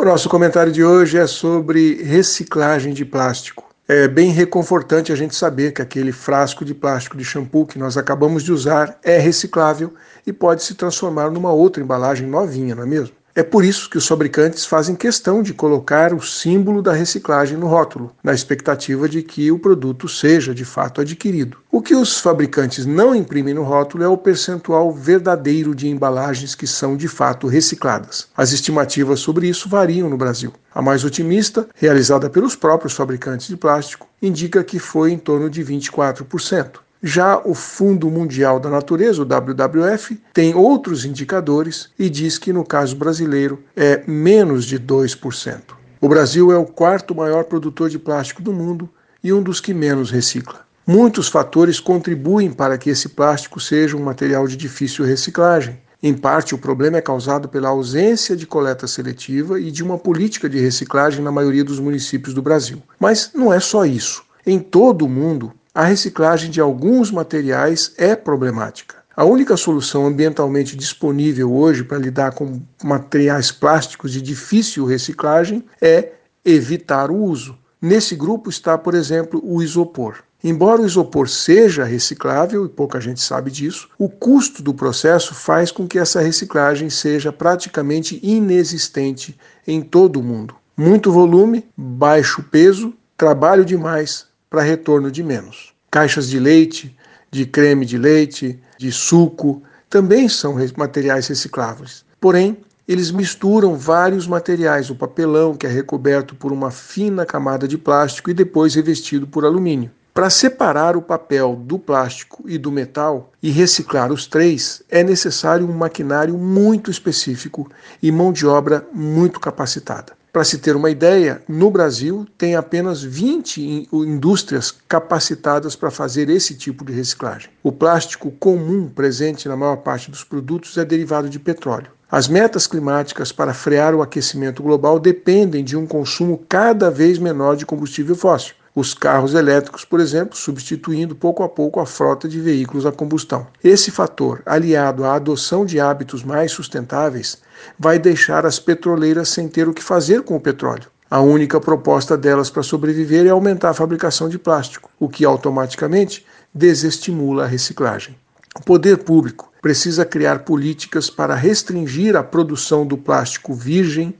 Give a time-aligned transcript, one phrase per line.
[0.00, 3.68] O nosso comentário de hoje é sobre reciclagem de plástico.
[3.88, 7.96] É bem reconfortante a gente saber que aquele frasco de plástico de shampoo que nós
[7.96, 9.92] acabamos de usar é reciclável
[10.24, 13.17] e pode se transformar numa outra embalagem novinha, não é mesmo?
[13.38, 17.68] É por isso que os fabricantes fazem questão de colocar o símbolo da reciclagem no
[17.68, 21.56] rótulo, na expectativa de que o produto seja de fato adquirido.
[21.70, 26.66] O que os fabricantes não imprimem no rótulo é o percentual verdadeiro de embalagens que
[26.66, 28.26] são de fato recicladas.
[28.36, 30.52] As estimativas sobre isso variam no Brasil.
[30.74, 35.64] A mais otimista, realizada pelos próprios fabricantes de plástico, indica que foi em torno de
[35.64, 36.80] 24%.
[37.02, 42.64] Já o Fundo Mundial da Natureza, o WWF, tem outros indicadores e diz que no
[42.64, 45.60] caso brasileiro é menos de 2%.
[46.00, 48.88] O Brasil é o quarto maior produtor de plástico do mundo
[49.22, 50.60] e um dos que menos recicla.
[50.86, 55.78] Muitos fatores contribuem para que esse plástico seja um material de difícil reciclagem.
[56.02, 60.48] Em parte, o problema é causado pela ausência de coleta seletiva e de uma política
[60.48, 62.80] de reciclagem na maioria dos municípios do Brasil.
[62.98, 64.22] Mas não é só isso.
[64.46, 68.96] Em todo o mundo, a reciclagem de alguns materiais é problemática.
[69.18, 76.12] A única solução ambientalmente disponível hoje para lidar com materiais plásticos de difícil reciclagem é
[76.44, 77.58] evitar o uso.
[77.82, 80.18] Nesse grupo está, por exemplo, o isopor.
[80.42, 85.72] Embora o isopor seja reciclável, e pouca gente sabe disso, o custo do processo faz
[85.72, 90.54] com que essa reciclagem seja praticamente inexistente em todo o mundo.
[90.76, 95.72] Muito volume, baixo peso, trabalho demais para retorno de menos.
[95.90, 96.96] Caixas de leite,
[97.30, 102.04] de creme de leite, de suco, também são materiais recicláveis.
[102.20, 107.76] Porém, eles misturam vários materiais, o papelão, que é recoberto por uma fina camada de
[107.76, 109.90] plástico e depois revestido por alumínio.
[110.14, 115.64] Para separar o papel do plástico e do metal e reciclar os três, é necessário
[115.64, 117.70] um maquinário muito específico
[118.02, 120.17] e mão de obra muito capacitada.
[120.32, 126.54] Para se ter uma ideia, no Brasil tem apenas 20 indústrias capacitadas para fazer esse
[126.54, 127.50] tipo de reciclagem.
[127.62, 131.90] O plástico comum presente na maior parte dos produtos é derivado de petróleo.
[132.10, 137.56] As metas climáticas para frear o aquecimento global dependem de um consumo cada vez menor
[137.56, 142.40] de combustível fóssil os carros elétricos, por exemplo, substituindo pouco a pouco a frota de
[142.40, 143.46] veículos a combustão.
[143.62, 147.38] Esse fator, aliado à adoção de hábitos mais sustentáveis,
[147.76, 150.84] vai deixar as petroleiras sem ter o que fazer com o petróleo.
[151.10, 156.24] A única proposta delas para sobreviver é aumentar a fabricação de plástico, o que automaticamente
[156.54, 158.16] desestimula a reciclagem.
[158.54, 164.14] O poder público precisa criar políticas para restringir a produção do plástico virgem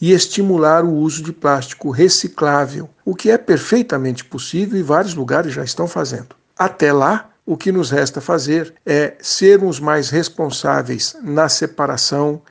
[0.00, 5.52] e estimular o uso de plástico reciclável, o que é perfeitamente possível e vários lugares
[5.52, 6.36] já estão fazendo.
[6.58, 12.42] Até lá, o que nos resta fazer é sermos mais responsáveis na separação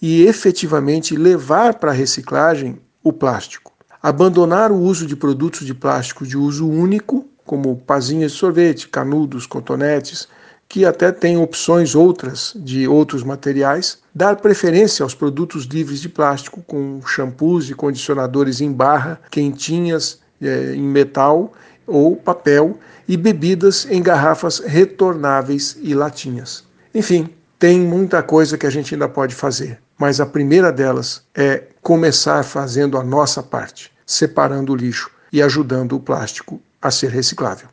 [0.00, 3.72] e efetivamente levar para a reciclagem o plástico.
[4.02, 9.46] Abandonar o uso de produtos de plástico de uso único, como pazinhas de sorvete, canudos,
[9.46, 10.28] cotonetes,
[10.68, 16.62] que até tem opções outras de outros materiais, dar preferência aos produtos livres de plástico,
[16.62, 21.52] com shampoos e condicionadores em barra, quentinhas é, em metal
[21.86, 26.64] ou papel e bebidas em garrafas retornáveis e latinhas.
[26.94, 31.64] Enfim, tem muita coisa que a gente ainda pode fazer, mas a primeira delas é
[31.82, 37.68] começar fazendo a nossa parte, separando o lixo e ajudando o plástico a ser reciclável.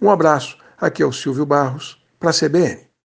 [0.00, 2.91] Um abraço, aqui é o Silvio Barros para a CBN.